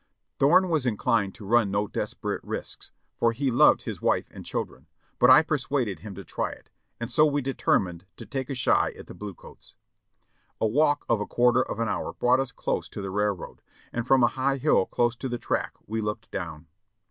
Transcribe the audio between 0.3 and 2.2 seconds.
Thorne was inclined to run no des